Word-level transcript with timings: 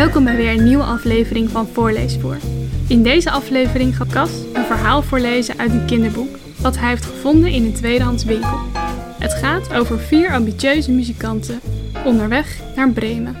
Welkom 0.00 0.24
bij 0.24 0.36
weer 0.36 0.52
een 0.52 0.64
nieuwe 0.64 0.82
aflevering 0.82 1.50
van 1.50 1.66
Voorleesvoer. 1.66 2.38
In 2.88 3.02
deze 3.02 3.30
aflevering 3.30 3.96
gaat 3.96 4.12
Cas 4.12 4.30
een 4.52 4.64
verhaal 4.64 5.02
voorlezen 5.02 5.58
uit 5.58 5.70
een 5.70 5.86
kinderboek 5.86 6.36
wat 6.60 6.78
hij 6.78 6.88
heeft 6.88 7.04
gevonden 7.04 7.50
in 7.50 7.64
een 7.64 7.72
tweedehands 7.72 8.24
winkel. 8.24 8.58
Het 9.18 9.32
gaat 9.32 9.72
over 9.72 9.98
vier 9.98 10.32
ambitieuze 10.32 10.90
muzikanten 10.92 11.60
onderweg 12.04 12.60
naar 12.76 12.90
Bremen. 12.90 13.36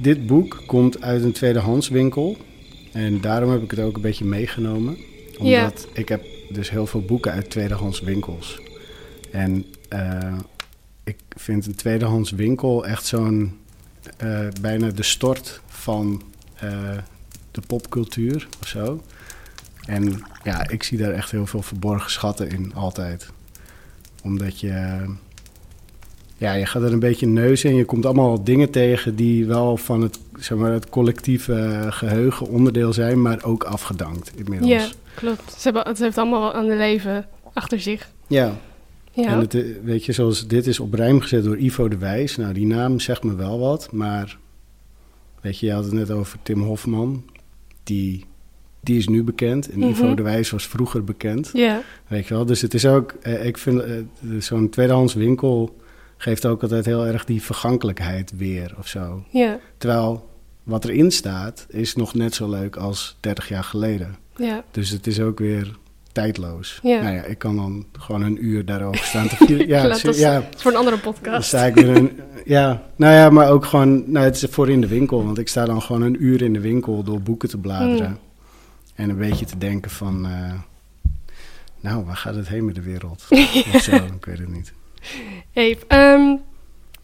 Dit 0.00 0.26
boek 0.26 0.62
komt 0.66 1.02
uit 1.02 1.22
een 1.22 1.32
tweedehands 1.32 1.88
winkel 1.88 2.36
en 2.92 3.20
daarom 3.20 3.50
heb 3.50 3.62
ik 3.62 3.70
het 3.70 3.80
ook 3.80 3.96
een 3.96 4.02
beetje 4.02 4.24
meegenomen. 4.24 4.96
Omdat 5.38 5.88
ik 5.92 6.08
heb 6.08 6.24
dus 6.48 6.70
heel 6.70 6.86
veel 6.86 7.02
boeken 7.02 7.32
uit 7.32 7.50
tweedehands 7.50 8.00
winkels. 8.00 8.60
En 9.30 9.64
uh, 9.92 10.38
ik 11.04 11.16
vind 11.28 11.66
een 11.66 11.74
tweedehands 11.74 12.30
winkel 12.30 12.86
echt 12.86 13.06
zo'n 13.06 13.58
uh, 14.24 14.38
bijna 14.60 14.90
de 14.90 15.02
stort 15.02 15.60
van 15.66 16.22
uh, 16.64 16.70
de 17.50 17.62
popcultuur 17.66 18.48
of 18.60 18.68
zo. 18.68 19.02
En 19.86 20.22
ja, 20.44 20.68
ik 20.68 20.82
zie 20.82 20.98
daar 20.98 21.12
echt 21.12 21.30
heel 21.30 21.46
veel 21.46 21.62
verborgen 21.62 22.10
schatten 22.10 22.50
in, 22.50 22.74
altijd. 22.74 23.30
Omdat 24.22 24.60
je, 24.60 25.04
ja, 26.36 26.52
je 26.52 26.66
gaat 26.66 26.82
er 26.82 26.92
een 26.92 26.98
beetje 26.98 27.26
neus 27.26 27.64
in. 27.64 27.74
Je 27.74 27.84
komt 27.84 28.06
allemaal 28.06 28.44
dingen 28.44 28.70
tegen 28.70 29.16
die 29.16 29.46
wel 29.46 29.76
van 29.76 30.02
het, 30.02 30.18
zeg 30.38 30.58
maar, 30.58 30.72
het 30.72 30.88
collectieve 30.88 31.86
geheugen 31.90 32.48
onderdeel 32.48 32.92
zijn, 32.92 33.22
maar 33.22 33.44
ook 33.44 33.64
afgedankt 33.64 34.32
inmiddels. 34.36 34.70
Ja, 34.70 34.88
klopt. 35.14 35.52
Ze 35.52 35.60
hebben, 35.62 35.82
het 35.86 35.98
heeft 35.98 36.18
allemaal 36.18 36.52
aan 36.52 36.66
de 36.66 36.76
leven 36.76 37.26
achter 37.52 37.80
zich. 37.80 38.08
Ja, 38.26 38.56
ja. 39.14 39.26
En 39.26 39.38
het, 39.38 39.82
weet 39.82 40.04
je, 40.04 40.12
zoals 40.12 40.46
dit 40.46 40.66
is 40.66 40.80
op 40.80 40.94
rijm 40.94 41.20
gezet 41.20 41.44
door 41.44 41.58
Ivo 41.58 41.88
de 41.88 41.98
Wijs. 41.98 42.36
Nou, 42.36 42.52
die 42.52 42.66
naam 42.66 43.00
zegt 43.00 43.22
me 43.22 43.34
wel 43.34 43.58
wat, 43.58 43.92
maar 43.92 44.38
weet 45.40 45.58
je, 45.58 45.66
je 45.66 45.72
had 45.72 45.84
het 45.84 45.92
net 45.92 46.10
over 46.10 46.38
Tim 46.42 46.62
Hofman. 46.62 47.24
Die, 47.82 48.24
die 48.80 48.98
is 48.98 49.08
nu 49.08 49.24
bekend 49.24 49.70
en 49.70 49.82
Ivo 49.82 50.04
mhm. 50.04 50.14
de 50.14 50.22
Wijs 50.22 50.50
was 50.50 50.66
vroeger 50.66 51.04
bekend. 51.04 51.50
Ja. 51.52 51.82
Weet 52.06 52.26
je 52.26 52.34
wel, 52.34 52.44
dus 52.44 52.60
het 52.60 52.74
is 52.74 52.86
ook, 52.86 53.14
eh, 53.22 53.46
ik 53.46 53.58
vind, 53.58 53.80
eh, 53.80 53.92
zo'n 54.38 54.68
tweedehands 54.68 55.14
winkel 55.14 55.76
geeft 56.16 56.46
ook 56.46 56.62
altijd 56.62 56.84
heel 56.84 57.06
erg 57.06 57.24
die 57.24 57.42
vergankelijkheid 57.42 58.32
weer 58.36 58.74
of 58.78 58.88
zo. 58.88 59.24
Ja. 59.30 59.58
Terwijl 59.78 60.28
wat 60.62 60.84
erin 60.84 61.10
staat 61.10 61.66
is 61.68 61.94
nog 61.94 62.14
net 62.14 62.34
zo 62.34 62.50
leuk 62.50 62.76
als 62.76 63.16
30 63.20 63.48
jaar 63.48 63.64
geleden. 63.64 64.16
Ja. 64.36 64.64
Dus 64.70 64.90
het 64.90 65.06
is 65.06 65.20
ook 65.20 65.38
weer 65.38 65.76
tijdloos. 66.14 66.78
Ja. 66.82 67.02
Nou 67.02 67.14
ja, 67.14 67.22
ik 67.22 67.38
kan 67.38 67.56
dan 67.56 67.86
gewoon 67.92 68.22
een 68.22 68.44
uur 68.44 68.64
daarover 68.64 69.04
staan 69.04 69.28
te 69.28 69.36
vieren. 69.36 69.66
Ja, 69.74 69.88
dat 69.88 70.04
is, 70.04 70.18
ja, 70.18 70.48
voor 70.56 70.70
een 70.70 70.76
andere 70.76 70.98
podcast. 70.98 71.48
sta 71.48 71.64
ik 71.64 71.74
weer 71.74 71.96
een, 71.96 72.20
ja, 72.44 72.82
nou 72.96 73.14
ja, 73.14 73.30
maar 73.30 73.50
ook 73.50 73.64
gewoon, 73.64 74.10
nou 74.10 74.24
het 74.24 74.42
is 74.42 74.46
voor 74.50 74.70
in 74.70 74.80
de 74.80 74.86
winkel. 74.86 75.24
Want 75.24 75.38
ik 75.38 75.48
sta 75.48 75.64
dan 75.64 75.82
gewoon 75.82 76.02
een 76.02 76.24
uur 76.24 76.42
in 76.42 76.52
de 76.52 76.60
winkel 76.60 77.02
door 77.02 77.20
boeken 77.20 77.48
te 77.48 77.58
bladeren. 77.58 78.06
Hmm. 78.06 78.18
En 78.94 79.10
een 79.10 79.18
beetje 79.18 79.46
te 79.46 79.58
denken 79.58 79.90
van, 79.90 80.26
uh, 80.26 80.52
nou, 81.80 82.04
waar 82.04 82.16
gaat 82.16 82.34
het 82.34 82.48
heen 82.48 82.64
met 82.64 82.74
de 82.74 82.82
wereld? 82.82 83.26
of 83.74 83.82
zo, 83.82 83.94
ik 83.94 84.24
weet 84.24 84.38
het 84.38 84.52
niet. 84.52 84.72
Even, 85.52 85.98
um, 85.98 86.40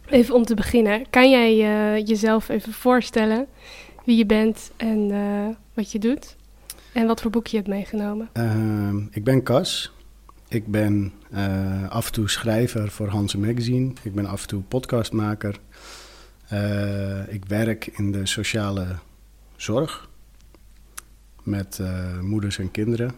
even 0.06 0.34
om 0.34 0.44
te 0.44 0.54
beginnen, 0.54 1.10
kan 1.10 1.30
jij 1.30 1.52
uh, 1.52 2.06
jezelf 2.06 2.48
even 2.48 2.72
voorstellen 2.72 3.46
wie 4.04 4.16
je 4.16 4.26
bent 4.26 4.70
en 4.76 5.10
uh, 5.10 5.48
wat 5.74 5.92
je 5.92 5.98
doet? 5.98 6.36
En 6.92 7.06
wat 7.06 7.20
voor 7.20 7.30
boek 7.30 7.46
je 7.46 7.56
hebt 7.56 7.68
meegenomen? 7.68 8.28
Uh, 8.34 9.04
ik 9.10 9.24
ben 9.24 9.42
Cas. 9.42 9.92
Ik 10.48 10.66
ben 10.66 11.12
uh, 11.34 11.88
af 11.88 12.06
en 12.06 12.12
toe 12.12 12.28
schrijver 12.30 12.90
voor 12.90 13.08
Hanse 13.08 13.38
Magazine. 13.38 13.92
Ik 14.02 14.14
ben 14.14 14.26
af 14.26 14.42
en 14.42 14.48
toe 14.48 14.62
podcastmaker. 14.62 15.60
Uh, 16.52 17.32
ik 17.32 17.44
werk 17.44 17.86
in 17.86 18.12
de 18.12 18.26
sociale 18.26 18.86
zorg 19.56 20.08
met 21.42 21.78
uh, 21.80 22.20
moeders 22.20 22.58
en 22.58 22.70
kinderen. 22.70 23.12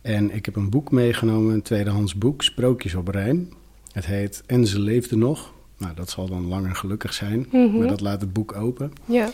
En 0.00 0.34
ik 0.34 0.44
heb 0.44 0.56
een 0.56 0.70
boek 0.70 0.90
meegenomen, 0.90 1.54
een 1.54 1.62
tweedehands 1.62 2.14
boek, 2.14 2.42
Sprookjes 2.42 2.94
op 2.94 3.08
Rijm. 3.08 3.48
Het 3.92 4.06
heet 4.06 4.42
En 4.46 4.66
ze 4.66 4.80
leefde 4.80 5.16
nog. 5.16 5.52
Nou, 5.76 5.94
dat 5.94 6.10
zal 6.10 6.28
dan 6.28 6.46
lang 6.46 6.66
en 6.66 6.76
gelukkig 6.76 7.12
zijn, 7.12 7.38
mm 7.38 7.46
-hmm. 7.50 7.78
maar 7.78 7.88
dat 7.88 8.00
laat 8.00 8.20
het 8.20 8.32
boek 8.32 8.54
open. 8.56 8.92
Ja. 9.04 9.30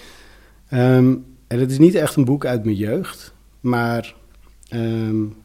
Um, 0.72 1.35
en 1.46 1.60
het 1.60 1.70
is 1.70 1.78
niet 1.78 1.94
echt 1.94 2.16
een 2.16 2.24
boek 2.24 2.44
uit 2.44 2.64
mijn 2.64 2.76
jeugd, 2.76 3.34
maar 3.60 4.14
um, 4.70 5.36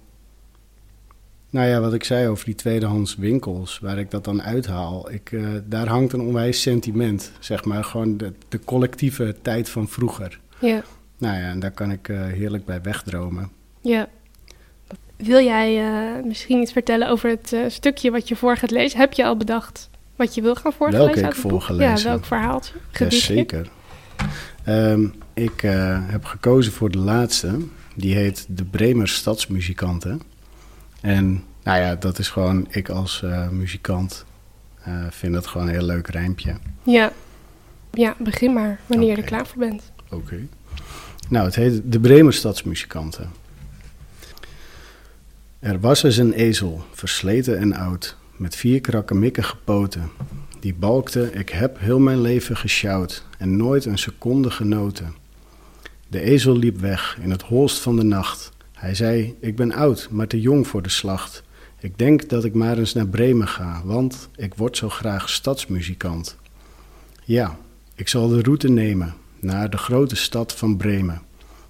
nou 1.49 1.67
ja, 1.67 1.79
wat 1.79 1.93
ik 1.93 2.03
zei 2.03 2.27
over 2.27 2.45
die 2.45 2.55
tweedehands 2.55 3.15
winkels, 3.15 3.79
waar 3.79 3.97
ik 3.97 4.11
dat 4.11 4.23
dan 4.23 4.41
uithaal, 4.41 5.11
ik, 5.11 5.31
uh, 5.31 5.47
daar 5.65 5.87
hangt 5.87 6.13
een 6.13 6.21
onwijs 6.21 6.61
sentiment, 6.61 7.31
zeg 7.39 7.65
maar, 7.65 7.83
gewoon 7.83 8.17
de, 8.17 8.33
de, 8.49 8.59
collectieve 8.59 9.35
tijd 9.41 9.69
van 9.69 9.87
vroeger. 9.87 10.39
Ja. 10.59 10.83
Nou 11.17 11.37
ja, 11.37 11.49
en 11.49 11.59
daar 11.59 11.71
kan 11.71 11.91
ik 11.91 12.07
uh, 12.07 12.25
heerlijk 12.25 12.65
bij 12.65 12.81
wegdromen. 12.81 13.49
Ja. 13.81 14.07
Wil 15.15 15.43
jij 15.43 15.83
uh, 15.83 16.23
misschien 16.23 16.61
iets 16.61 16.71
vertellen 16.71 17.09
over 17.09 17.29
het 17.29 17.55
stukje 17.67 18.11
wat 18.11 18.27
je 18.27 18.35
voor 18.35 18.57
gaat 18.57 18.71
lezen? 18.71 18.99
Heb 18.99 19.13
je 19.13 19.25
al 19.25 19.37
bedacht 19.37 19.89
wat 20.15 20.35
je 20.35 20.41
wil 20.41 20.55
gaan 20.55 20.73
voorlezen? 20.73 21.05
Welke 21.05 21.21
ik 21.21 21.35
voor 21.35 21.61
gelezen? 21.61 21.97
Ja, 21.97 22.03
welk 22.03 22.25
verhaaltje? 22.25 22.73
Jazeker. 22.91 23.69
Um, 24.67 25.13
ik 25.33 25.63
uh, 25.63 25.97
heb 26.01 26.25
gekozen 26.25 26.71
voor 26.71 26.91
de 26.91 26.97
laatste. 26.97 27.57
Die 27.95 28.15
heet 28.15 28.45
De 28.49 28.63
Bremer 28.63 29.07
Stadsmuzikanten. 29.07 30.21
En 31.01 31.43
nou 31.63 31.79
ja, 31.79 31.95
dat 31.95 32.19
is 32.19 32.29
gewoon, 32.29 32.67
ik 32.69 32.89
als 32.89 33.21
uh, 33.25 33.49
muzikant 33.49 34.25
uh, 34.87 35.05
vind 35.09 35.33
dat 35.33 35.47
gewoon 35.47 35.67
een 35.67 35.73
heel 35.73 35.85
leuk 35.85 36.07
rijmpje. 36.07 36.55
Ja, 36.83 37.11
ja 37.91 38.15
begin 38.19 38.53
maar 38.53 38.79
wanneer 38.85 39.07
okay. 39.07 39.15
je 39.15 39.21
er 39.21 39.27
klaar 39.27 39.47
voor 39.47 39.59
bent. 39.59 39.91
Oké. 40.05 40.15
Okay. 40.15 40.47
Nou, 41.29 41.45
het 41.45 41.55
heet 41.55 41.81
De 41.85 41.99
Bremer 41.99 42.33
Stadsmuzikanten. 42.33 43.29
Er 45.59 45.79
was 45.79 46.03
eens 46.03 46.17
een 46.17 46.33
ezel, 46.33 46.85
versleten 46.91 47.57
en 47.57 47.73
oud, 47.73 48.17
met 48.35 48.55
vier 48.55 48.81
krakkemikkige 48.81 49.55
poten. 49.63 50.09
Die 50.59 50.73
balkte, 50.73 51.31
ik 51.33 51.49
heb 51.49 51.79
heel 51.79 51.99
mijn 51.99 52.21
leven 52.21 52.57
gesjouwd 52.57 53.25
en 53.37 53.57
nooit 53.57 53.85
een 53.85 53.97
seconde 53.97 54.51
genoten. 54.51 55.13
De 56.11 56.21
ezel 56.21 56.57
liep 56.57 56.79
weg 56.79 57.17
in 57.21 57.31
het 57.31 57.41
holst 57.41 57.79
van 57.79 57.95
de 57.95 58.03
nacht. 58.03 58.51
Hij 58.73 58.95
zei: 58.95 59.35
Ik 59.39 59.55
ben 59.55 59.71
oud, 59.71 60.07
maar 60.09 60.27
te 60.27 60.41
jong 60.41 60.67
voor 60.67 60.81
de 60.81 60.89
slacht. 60.89 61.43
Ik 61.79 61.97
denk 61.97 62.29
dat 62.29 62.43
ik 62.43 62.53
maar 62.53 62.77
eens 62.77 62.93
naar 62.93 63.07
Bremen 63.07 63.47
ga, 63.47 63.81
want 63.85 64.29
ik 64.35 64.53
word 64.53 64.77
zo 64.77 64.89
graag 64.89 65.29
stadsmuzikant. 65.29 66.37
Ja, 67.23 67.57
ik 67.95 68.07
zal 68.07 68.27
de 68.27 68.41
route 68.41 68.69
nemen 68.69 69.13
naar 69.39 69.69
de 69.69 69.77
grote 69.77 70.15
stad 70.15 70.53
van 70.53 70.77
Bremen. 70.77 71.21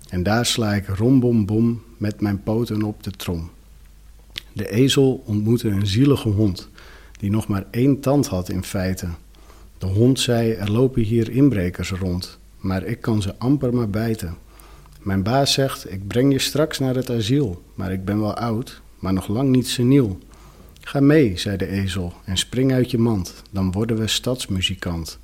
En 0.10 0.24
daar 0.24 0.46
sla 0.46 0.74
ik 0.74 0.88
rombombom 0.88 1.84
met 1.98 2.22
mijn 2.22 2.44
poten 2.44 2.84
op 2.84 3.04
de 3.04 3.12
trom. 3.12 3.50
De 4.54 4.70
ezel 4.70 5.24
ontmoette 5.26 5.70
een 5.70 5.88
zielige 5.88 6.30
hond, 6.30 6.70
die 7.20 7.30
nog 7.30 7.48
maar 7.48 7.66
één 7.72 8.00
tand 8.00 8.28
had 8.28 8.50
in 8.50 8.64
feite. 8.64 9.08
De 9.78 9.86
hond 9.86 10.20
zei: 10.20 10.52
Er 10.52 10.72
lopen 10.72 11.02
hier 11.02 11.30
inbrekers 11.30 11.92
rond 11.92 12.40
maar 12.62 12.84
ik 12.84 13.02
kan 13.02 13.22
ze 13.22 13.38
amper 13.38 13.74
maar 13.74 13.90
bijten. 13.90 14.38
Mijn 15.00 15.24
baas 15.24 15.54
zegt: 15.54 15.92
Ik 15.92 16.08
breng 16.08 16.32
je 16.32 16.40
straks 16.40 16.80
naar 16.80 16.96
het 16.96 17.10
asiel, 17.10 17.64
maar 17.74 17.92
ik 17.92 18.06
ben 18.06 18.20
wel 18.20 18.36
oud, 18.36 18.82
maar 19.00 19.14
nog 19.14 19.28
lang 19.28 19.50
niet 19.50 19.68
seniel. 19.68 20.20
Ga 20.82 21.00
mee, 21.00 21.38
zei 21.38 21.58
de 21.58 21.68
ezel, 21.68 22.14
en 22.26 22.38
spring 22.38 22.74
uit 22.74 22.92
je 22.92 22.98
mand, 22.98 23.44
dan 23.52 23.72
worden 23.72 23.98
we 23.98 24.08
stadsmuzikant. 24.08 25.20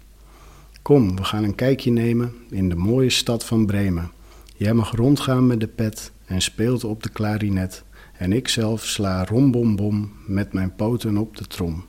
Kom, 0.82 1.16
we 1.16 1.24
gaan 1.24 1.44
een 1.44 1.56
kijkje 1.56 1.92
nemen 1.92 2.34
in 2.50 2.70
de 2.70 2.76
mooie 2.76 3.10
stad 3.10 3.46
van 3.46 3.66
Bremen. 3.66 4.12
Jij 4.56 4.74
mag 4.74 4.92
rondgaan 4.92 5.48
met 5.48 5.60
de 5.60 5.68
pet 5.68 6.12
en 6.26 6.42
speelt 6.42 6.84
op 6.84 7.04
de 7.04 7.10
klarinet, 7.10 7.84
en 8.14 8.34
ik 8.34 8.48
zelf 8.48 8.86
sla 8.86 9.26
rombombom 9.26 10.12
met 10.26 10.54
mijn 10.54 10.76
poten 10.76 11.18
op 11.18 11.38
de 11.38 11.46
trom. 11.46 11.86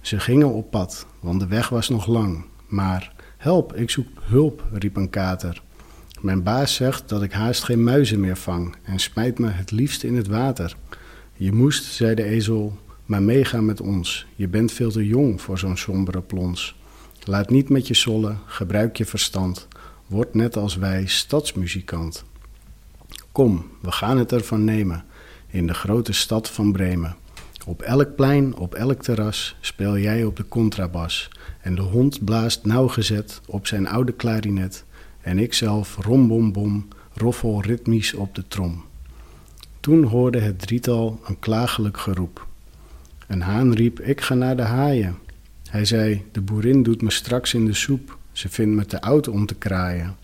Ze 0.00 0.20
gingen 0.20 0.52
op 0.52 0.70
pad, 0.70 1.06
want 1.20 1.40
de 1.40 1.46
weg 1.46 1.68
was 1.68 1.88
nog 1.88 2.06
lang, 2.06 2.44
maar 2.66 3.12
Help, 3.38 3.74
ik 3.74 3.90
zoek 3.90 4.08
hulp, 4.22 4.64
riep 4.72 4.96
een 4.96 5.10
kater. 5.10 5.62
Mijn 6.20 6.42
baas 6.42 6.74
zegt 6.74 7.08
dat 7.08 7.22
ik 7.22 7.32
haast 7.32 7.64
geen 7.64 7.84
muizen 7.84 8.20
meer 8.20 8.36
vang 8.36 8.76
en 8.82 8.98
smijt 8.98 9.38
me 9.38 9.48
het 9.48 9.70
liefst 9.70 10.02
in 10.02 10.16
het 10.16 10.26
water. 10.26 10.76
Je 11.32 11.52
moest, 11.52 11.84
zei 11.84 12.14
de 12.14 12.22
ezel, 12.22 12.78
maar 13.04 13.22
meegaan 13.22 13.64
met 13.64 13.80
ons. 13.80 14.26
Je 14.34 14.48
bent 14.48 14.72
veel 14.72 14.90
te 14.90 15.06
jong 15.06 15.40
voor 15.40 15.58
zo'n 15.58 15.76
sombere 15.76 16.20
plons. 16.20 16.76
Laat 17.24 17.50
niet 17.50 17.68
met 17.68 17.86
je 17.86 17.94
sollen, 17.94 18.38
gebruik 18.46 18.96
je 18.96 19.04
verstand. 19.04 19.68
Word 20.06 20.34
net 20.34 20.56
als 20.56 20.76
wij 20.76 21.06
stadsmuzikant. 21.06 22.24
Kom, 23.32 23.66
we 23.82 23.92
gaan 23.92 24.18
het 24.18 24.32
ervan 24.32 24.64
nemen, 24.64 25.04
in 25.46 25.66
de 25.66 25.74
grote 25.74 26.12
stad 26.12 26.50
van 26.50 26.72
Bremen. 26.72 27.16
Op 27.66 27.82
elk 27.82 28.14
plein, 28.14 28.56
op 28.56 28.74
elk 28.74 29.02
terras 29.02 29.56
speel 29.60 29.98
jij 29.98 30.24
op 30.24 30.36
de 30.36 30.48
contrabas. 30.48 31.28
En 31.60 31.74
de 31.74 31.82
hond 31.82 32.24
blaast 32.24 32.64
nauwgezet 32.64 33.40
op 33.46 33.66
zijn 33.66 33.88
oude 33.88 34.12
klarinet. 34.12 34.84
En 35.20 35.38
ikzelf 35.38 35.96
rombombom 36.00 36.88
roffel 37.14 37.62
ritmisch 37.62 38.14
op 38.14 38.34
de 38.34 38.44
trom. 38.48 38.84
Toen 39.80 40.02
hoorde 40.02 40.38
het 40.40 40.58
drietal 40.58 41.20
een 41.26 41.38
klagelijk 41.38 41.96
geroep. 41.96 42.46
Een 43.26 43.42
haan 43.42 43.74
riep: 43.74 44.00
Ik 44.00 44.20
ga 44.20 44.34
naar 44.34 44.56
de 44.56 44.62
haaien. 44.62 45.18
Hij 45.70 45.84
zei: 45.84 46.24
De 46.32 46.40
boerin 46.40 46.82
doet 46.82 47.02
me 47.02 47.10
straks 47.10 47.54
in 47.54 47.64
de 47.64 47.74
soep. 47.74 48.18
Ze 48.32 48.48
vindt 48.48 48.76
me 48.76 48.86
te 48.86 49.00
oud 49.00 49.28
om 49.28 49.46
te 49.46 49.54
kraaien. 49.54 50.16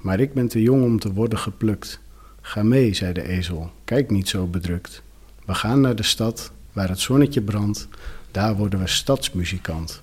Maar 0.00 0.20
ik 0.20 0.34
ben 0.34 0.48
te 0.48 0.62
jong 0.62 0.84
om 0.84 0.98
te 0.98 1.12
worden 1.12 1.38
geplukt. 1.38 2.00
Ga 2.40 2.62
mee, 2.62 2.94
zei 2.94 3.12
de 3.12 3.28
ezel. 3.28 3.70
Kijk 3.84 4.10
niet 4.10 4.28
zo 4.28 4.46
bedrukt. 4.46 5.02
We 5.44 5.54
gaan 5.54 5.80
naar 5.80 5.96
de 5.96 6.02
stad 6.02 6.52
waar 6.72 6.88
het 6.88 7.00
zonnetje 7.00 7.40
brandt. 7.40 7.88
Daar 8.30 8.56
worden 8.56 8.78
we 8.78 8.86
stadsmuzikant. 8.86 10.02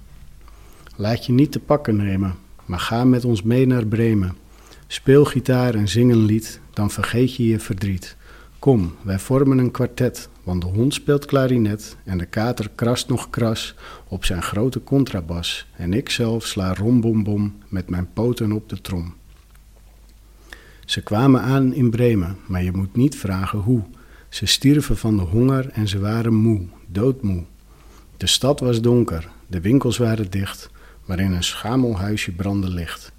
Laat 0.96 1.25
je 1.25 1.34
niet 1.34 1.52
te 1.52 1.60
pakken 1.60 1.96
nemen, 1.96 2.36
maar 2.66 2.80
ga 2.80 3.04
met 3.04 3.25
ons 3.25 3.44
mee 3.44 3.68
naar 3.68 3.86
Bremen. 3.86 4.36
Speel 4.88 5.25
gitaar 5.25 5.75
en 5.75 5.88
zing 5.88 6.12
een 6.12 6.25
lied, 6.25 6.60
dan 6.74 6.92
vergeet 6.92 7.36
je 7.36 7.48
je 7.48 7.60
verdriet. 7.60 8.16
Kom, 8.60 8.96
wij 9.02 9.19
vormen 9.19 9.58
een 9.58 9.72
kwartet, 9.72 10.30
want 10.44 10.62
de 10.62 10.68
hond 10.68 10.94
speelt 10.94 11.25
klarinet 11.25 11.98
en 12.04 12.18
de 12.18 12.25
kater 12.25 12.69
krast 12.75 13.10
nog 13.10 13.30
kras 13.30 13.75
op 14.08 14.25
zijn 14.25 14.42
grote 14.42 14.84
contrabas 14.84 15.68
en 15.75 15.94
ik 15.94 16.10
zelf 16.10 16.46
sla 16.46 16.74
rombombom 16.74 17.56
met 17.68 17.90
mijn 17.90 18.10
poten 18.14 18.52
op 18.52 18.69
de 18.69 18.81
trom. 18.81 19.14
Ze 20.86 21.02
kwamen 21.02 21.42
aan 21.42 21.74
in 21.74 21.90
Bremen, 21.90 22.38
maar 22.46 22.64
je 22.64 22.72
moet 22.72 22.96
niet 22.96 23.16
vragen 23.16 23.60
hoe. 23.60 23.81
Ze 24.38 24.45
stierven 24.45 24.98
van 24.98 25.18
de 25.18 25.24
honger 25.24 25.69
en 25.69 25.88
ze 25.88 26.00
waren 26.00 26.34
moe, 26.34 26.62
doodmoe. 26.88 27.44
De 28.18 28.28
stad 28.28 28.60
was 28.60 28.81
donker, 28.81 29.30
de 29.48 29.62
winkels 29.62 29.98
waren 29.98 30.31
dicht, 30.31 30.69
maar 31.06 31.19
in 31.19 31.31
een 31.31 31.44
schamelhuisje 31.44 32.31
brandde 32.31 32.69
licht. 32.69 33.12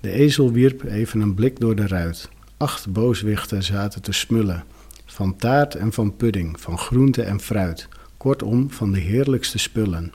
De 0.00 0.10
ezel 0.10 0.52
wierp 0.52 0.84
even 0.84 1.20
een 1.20 1.34
blik 1.34 1.60
door 1.60 1.74
de 1.74 1.86
ruit. 1.86 2.28
Acht 2.56 2.92
booswichten 2.92 3.62
zaten 3.62 4.02
te 4.02 4.12
smullen. 4.12 4.64
Van 5.06 5.36
taart 5.36 5.74
en 5.74 5.92
van 5.92 6.16
pudding, 6.16 6.60
van 6.60 6.78
groente 6.78 7.22
en 7.22 7.40
fruit. 7.40 7.88
Kortom, 8.16 8.70
van 8.70 8.92
de 8.92 9.00
heerlijkste 9.00 9.58
spullen. 9.58 10.12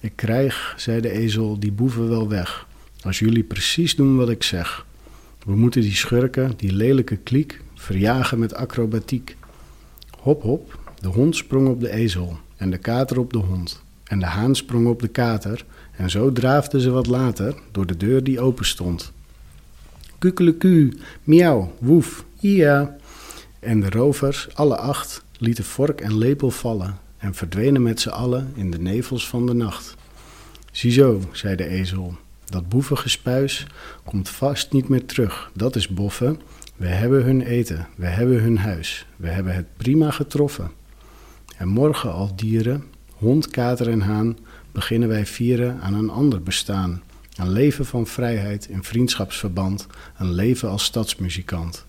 Ik 0.00 0.12
krijg, 0.14 0.74
zei 0.76 1.00
de 1.00 1.10
ezel, 1.10 1.58
die 1.58 1.72
boeven 1.72 2.08
wel 2.08 2.28
weg. 2.28 2.66
Als 3.02 3.18
jullie 3.18 3.44
precies 3.44 3.96
doen 3.96 4.16
wat 4.16 4.28
ik 4.28 4.42
zeg. 4.42 4.86
We 5.44 5.56
moeten 5.56 5.80
die 5.80 5.94
schurken, 5.94 6.52
die 6.56 6.72
lelijke 6.72 7.16
kliek, 7.16 7.60
verjagen 7.74 8.38
met 8.38 8.54
acrobatiek. 8.54 9.38
Hop, 10.20 10.42
hop, 10.42 10.78
de 11.00 11.08
hond 11.08 11.36
sprong 11.36 11.68
op 11.68 11.80
de 11.80 11.90
ezel 11.90 12.38
en 12.56 12.70
de 12.70 12.78
kater 12.78 13.18
op 13.18 13.32
de 13.32 13.38
hond. 13.38 13.82
En 14.04 14.18
de 14.18 14.26
haan 14.26 14.54
sprong 14.54 14.86
op 14.86 15.00
de 15.00 15.08
kater 15.08 15.64
en 15.96 16.10
zo 16.10 16.32
draafden 16.32 16.80
ze 16.80 16.90
wat 16.90 17.06
later 17.06 17.54
door 17.70 17.86
de 17.86 17.96
deur 17.96 18.24
die 18.24 18.40
open 18.40 18.64
stond. 18.64 19.12
Kukeleku, 20.18 20.98
miauw, 21.24 21.72
woef, 21.78 22.24
ja. 22.38 22.96
En 23.58 23.80
de 23.80 23.90
rovers, 23.90 24.48
alle 24.54 24.76
acht, 24.76 25.24
lieten 25.38 25.64
vork 25.64 26.00
en 26.00 26.18
lepel 26.18 26.50
vallen 26.50 26.98
en 27.18 27.34
verdwenen 27.34 27.82
met 27.82 28.00
z'n 28.00 28.08
allen 28.08 28.52
in 28.54 28.70
de 28.70 28.78
nevels 28.78 29.28
van 29.28 29.46
de 29.46 29.54
nacht. 29.54 29.94
Ziezo, 30.72 31.20
zei 31.32 31.56
de 31.56 31.66
ezel, 31.66 32.16
dat 32.44 32.68
boevengespuis 32.68 33.66
komt 34.04 34.28
vast 34.28 34.72
niet 34.72 34.88
meer 34.88 35.06
terug, 35.06 35.50
dat 35.54 35.76
is 35.76 35.88
boffen. 35.88 36.40
We 36.80 36.88
hebben 36.88 37.24
hun 37.24 37.40
eten, 37.40 37.86
we 37.96 38.06
hebben 38.06 38.42
hun 38.42 38.58
huis, 38.58 39.06
we 39.16 39.28
hebben 39.28 39.54
het 39.54 39.76
prima 39.76 40.10
getroffen. 40.10 40.70
En 41.56 41.68
morgen 41.68 42.12
al 42.12 42.36
dieren, 42.36 42.84
hond, 43.14 43.48
kater 43.48 43.88
en 43.88 44.00
haan, 44.00 44.38
beginnen 44.72 45.08
wij 45.08 45.26
vieren 45.26 45.80
aan 45.80 45.94
een 45.94 46.10
ander 46.10 46.42
bestaan. 46.42 47.02
Een 47.36 47.50
leven 47.50 47.86
van 47.86 48.06
vrijheid 48.06 48.66
in 48.68 48.84
vriendschapsverband, 48.84 49.86
een 50.18 50.32
leven 50.32 50.68
als 50.68 50.84
stadsmuzikant. 50.84 51.86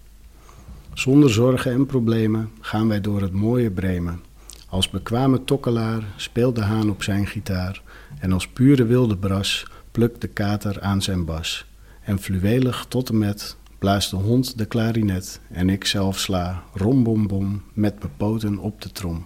Zonder 0.93 1.29
zorgen 1.29 1.71
en 1.71 1.85
problemen 1.85 2.49
gaan 2.61 2.88
wij 2.88 3.01
door 3.01 3.21
het 3.21 3.33
mooie 3.33 3.71
Bremen. 3.71 4.23
Als 4.67 4.89
bekwame 4.89 5.43
tokkelaar 5.43 6.03
speelt 6.15 6.55
de 6.55 6.61
haan 6.61 6.89
op 6.89 7.03
zijn 7.03 7.27
gitaar 7.27 7.81
en 8.19 8.31
als 8.31 8.47
pure 8.47 8.85
wilde 8.85 9.17
bras 9.17 9.65
plukt 9.91 10.21
de 10.21 10.27
kater 10.27 10.81
aan 10.81 11.01
zijn 11.01 11.25
bas. 11.25 11.65
En 12.01 12.19
fluwelig 12.19 12.85
tot 12.88 13.09
en 13.09 13.17
met 13.17 13.59
blaast 13.81 14.10
de 14.10 14.16
hond 14.16 14.57
de 14.57 14.66
klarinet 14.66 15.39
en 15.51 15.69
ik 15.69 15.86
zelf 15.86 16.19
sla 16.19 16.63
rombombom 16.74 17.63
met 17.74 18.00
mijn 18.00 18.12
poten 18.18 18.57
op 18.57 18.81
de 18.81 18.92
trom. 18.92 19.25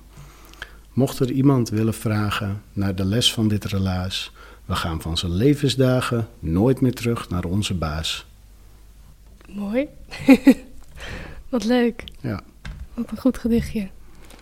Mocht 0.94 1.20
er 1.20 1.32
iemand 1.32 1.70
willen 1.70 1.94
vragen 1.94 2.62
naar 2.74 2.96
de 2.96 3.06
les 3.06 3.34
van 3.34 3.48
dit 3.48 3.66
relaas, 3.66 4.32
we 4.66 4.76
gaan 4.76 5.02
van 5.02 5.18
zijn 5.18 5.32
levensdagen 5.32 6.28
nooit 6.40 6.82
meer 6.82 6.94
terug 6.94 7.30
naar 7.30 7.44
onze 7.44 7.74
baas. 7.74 8.26
Mooi. 9.50 9.88
Wat 11.50 11.64
leuk. 11.64 12.04
Ja. 12.22 12.42
Wat 12.94 13.12
een 13.12 13.18
goed 13.18 13.38
gedichtje. 13.38 13.88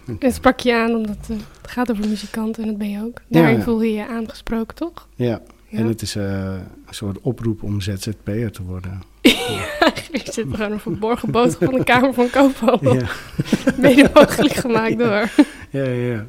Je. 0.06 0.16
Het 0.20 0.34
sprak 0.34 0.60
je 0.60 0.76
aan 0.76 0.96
omdat 0.96 1.18
eh, 1.30 1.38
het 1.62 1.72
gaat 1.72 1.92
over 1.92 2.10
muzikanten 2.10 2.64
en 2.64 2.70
dat 2.70 2.78
ben 2.78 2.90
je 2.90 3.04
ook. 3.04 3.22
Daarin 3.28 3.58
ja. 3.58 3.64
voel 3.64 3.82
je 3.82 3.94
je 3.94 4.08
aangesproken, 4.08 4.76
toch? 4.76 5.08
Ja, 5.16 5.42
Ja. 5.74 5.80
en 5.80 5.88
het 5.88 6.02
is 6.02 6.16
eh, 6.16 6.54
een 6.54 6.94
soort 6.94 7.20
oproep 7.22 7.64
om 7.64 7.82
ZZP'er 7.82 8.52
te 8.52 8.64
worden. 8.64 9.04
Eigenlijk 9.80 10.26
zit 10.26 10.38
er 10.38 10.56
gewoon 10.56 10.72
een 10.72 10.80
verborgen 10.80 11.32
boodschap 11.32 11.70
van 11.70 11.74
de 11.80 11.84
Kamer 11.84 12.14
van 12.14 12.30
Koophandel. 12.30 12.94
Ja, 12.96 13.08
Mede 13.82 14.10
mogelijk 14.14 14.54
gemaakt 14.54 14.98
door. 14.98 15.30
ja, 15.70 15.84
ja. 15.84 16.26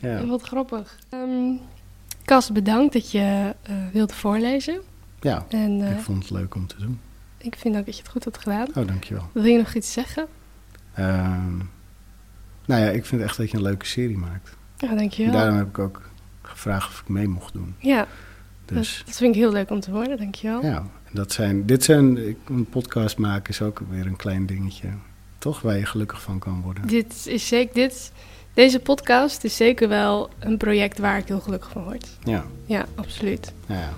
Ja, 0.00 0.26
Wat 0.26 0.42
grappig. 0.42 0.98
Ehm 1.08 1.52
Cas, 2.24 2.52
bedankt 2.52 2.92
dat 2.92 3.10
je 3.10 3.54
eh, 3.62 3.74
wilde 3.92 4.14
voorlezen. 4.14 4.80
ja. 5.20 5.46
En 5.48 5.80
eh, 5.82 5.90
ik 5.90 5.98
vond 6.00 6.22
het 6.22 6.30
leuk 6.30 6.54
om 6.54 6.66
te 6.66 6.76
doen. 6.78 7.00
ik 7.38 7.56
vind 7.56 7.76
ook 7.76 7.86
dat 7.86 7.96
je 7.96 8.02
het 8.02 8.10
goed 8.10 8.24
hebt 8.24 8.38
gedaan. 8.38 8.66
Oh, 8.74 8.86
dankjewel. 8.86 9.28
Wil 9.32 9.44
je 9.44 9.58
nog 9.58 9.74
iets 9.74 9.92
zeggen? 9.92 10.26
Ehm 10.94 11.56
nou 12.66 12.82
ja, 12.82 12.88
ik 12.90 13.04
vind 13.06 13.22
echt 13.22 13.36
dat 13.36 13.50
je 13.50 13.56
een 13.56 13.62
leuke 13.62 13.86
serie 13.86 14.16
maakt. 14.18 14.56
Ja, 14.76 14.94
dankjewel. 14.94 15.32
Daarom 15.32 15.56
heb 15.56 15.68
ik 15.68 15.78
ook 15.78 16.02
gevraagd 16.42 16.88
of 16.88 17.00
ik 17.00 17.08
mee 17.08 17.28
mocht 17.28 17.52
doen. 17.52 17.74
Ja, 17.78 18.06
Dus 18.74 19.02
dat, 19.06 19.16
vind 19.16 19.34
ik 19.34 19.40
heel 19.40 19.52
leuk 19.52 19.70
om 19.70 19.80
te 19.80 19.90
horen. 19.90 20.16
Dankjewel. 20.18 20.62
ja, 20.64 20.86
dat 21.10 21.32
zijn, 21.32 21.66
dit 21.66 21.84
zijn, 21.84 22.36
een 22.48 22.66
podcast 22.70 23.18
maken 23.18 23.50
is 23.52 23.62
ook 23.62 23.82
weer 23.90 24.06
een 24.06 24.16
klein 24.16 24.46
dingetje. 24.46 24.88
Toch, 25.38 25.60
waar 25.60 25.76
je 25.78 25.86
gelukkig 25.86 26.22
van 26.22 26.38
kan 26.38 26.60
worden. 26.62 26.86
Dit 26.86 27.26
is 27.26 27.48
zeker, 27.48 27.74
dit, 27.74 28.12
deze 28.54 28.78
podcast 28.78 29.44
is 29.44 29.56
zeker 29.56 29.88
wel 29.88 30.30
een 30.38 30.56
project 30.56 30.98
waar 30.98 31.18
ik 31.18 31.28
heel 31.28 31.40
gelukkig 31.40 31.70
van 31.70 31.82
word. 31.84 32.08
Ja, 32.24 32.44
Ja, 32.66 32.84
absoluut. 32.94 33.52
ja, 33.66 33.88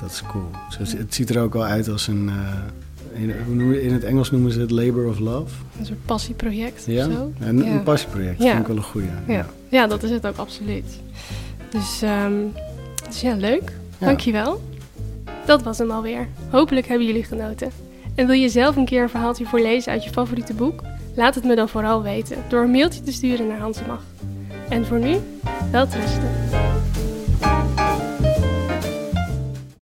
dat 0.00 0.10
is 0.10 0.22
cool. 0.22 0.50
Zo, 0.70 0.96
het 0.98 1.14
ziet 1.14 1.30
er 1.30 1.40
ook 1.42 1.54
al 1.54 1.64
uit 1.64 1.88
als 1.88 2.06
een, 2.06 2.28
eh, 2.28 3.22
in, 3.22 3.80
in 3.80 3.92
het 3.92 4.04
Engels 4.04 4.30
noemen 4.30 4.52
ze 4.52 4.60
het 4.60 4.70
labor 4.70 5.06
of 5.06 5.18
love. 5.18 5.54
Een 5.78 5.86
soort 5.86 6.04
passieproject 6.04 6.84
Ja, 6.86 7.06
of 7.06 7.12
zo. 7.12 7.32
een, 7.38 7.64
ja. 7.64 7.70
een 7.70 7.82
passieproject, 7.82 8.42
Ja. 8.42 8.48
vind 8.50 8.60
ik 8.60 8.66
wel 8.66 8.76
een 8.76 8.82
goeie. 8.82 9.08
Ja. 9.26 9.46
ja, 9.68 9.86
dat 9.86 10.02
is 10.02 10.10
het 10.10 10.26
ook 10.26 10.36
absoluut. 10.36 11.00
Dus, 11.70 12.02
ehm, 12.02 12.32
dus 13.08 13.20
ja, 13.20 13.34
leuk. 13.36 13.72
Dankjewel. 13.98 14.60
Dat 15.46 15.62
was 15.62 15.78
hem 15.78 15.90
alweer. 15.90 16.28
Hopelijk 16.50 16.86
hebben 16.86 17.06
jullie 17.06 17.24
genoten. 17.24 17.70
En 18.14 18.26
wil 18.26 18.36
je 18.36 18.48
zelf 18.48 18.76
een 18.76 18.84
keer 18.84 19.02
een 19.02 19.08
verhaaltje 19.08 19.46
voorlezen 19.46 19.92
uit 19.92 20.04
je 20.04 20.10
favoriete 20.10 20.54
boek? 20.54 20.82
Laat 21.14 21.34
het 21.34 21.44
me 21.44 21.54
dan 21.54 21.68
vooral 21.68 22.02
weten 22.02 22.36
door 22.48 22.62
een 22.62 22.70
mailtje 22.70 23.02
te 23.02 23.12
sturen 23.12 23.46
naar 23.46 23.58
Hansemag. 23.58 24.02
En 24.68 24.86
voor 24.86 24.98
nu, 24.98 25.16
wel. 25.70 25.86